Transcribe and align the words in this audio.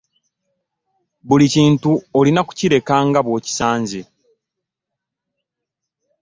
Buli 1.27 1.45
kintu 1.53 1.91
olina 2.19 2.41
kukireka 2.47 2.95
nga 3.07 3.19
bw'okisanze. 3.25 4.01